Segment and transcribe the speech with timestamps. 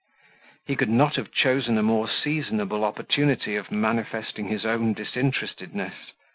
[0.65, 5.93] He could not have chosen a more seasonable opportunity of manifesting his own disinterestedness.